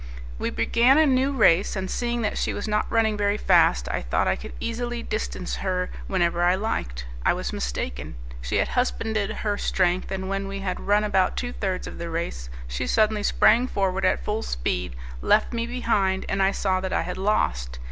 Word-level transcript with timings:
We 0.39 0.49
began 0.49 0.97
a 0.97 1.05
new 1.05 1.31
race, 1.31 1.75
and 1.75 1.87
seeing 1.87 2.23
that 2.23 2.35
she 2.35 2.55
was 2.55 2.67
not 2.67 2.91
running 2.91 3.15
very 3.15 3.37
fast, 3.37 3.87
I 3.91 4.01
thought 4.01 4.27
I 4.27 4.35
could 4.35 4.53
easily 4.59 5.03
distance 5.03 5.57
her 5.57 5.91
whenever 6.07 6.41
I 6.41 6.55
liked. 6.55 7.05
I 7.23 7.33
was 7.33 7.53
mistaken. 7.53 8.15
She 8.41 8.55
had 8.55 8.69
husbanded 8.69 9.29
her 9.29 9.59
strength, 9.59 10.09
and 10.09 10.27
when 10.27 10.47
we 10.47 10.57
had 10.61 10.79
run 10.79 11.03
about 11.03 11.37
two 11.37 11.53
thirds 11.53 11.85
of 11.85 11.99
the 11.99 12.09
race 12.09 12.49
she 12.67 12.87
suddenly 12.87 13.21
sprang 13.21 13.67
forward 13.67 14.03
at 14.03 14.25
full 14.25 14.41
speed, 14.41 14.95
left 15.21 15.53
me 15.53 15.67
behind, 15.67 16.25
and 16.27 16.41
I 16.41 16.49
saw 16.49 16.79
that 16.81 16.91
I 16.93 17.03
had 17.03 17.19
lost. 17.19 17.77